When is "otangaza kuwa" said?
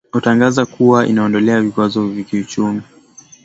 0.11-1.07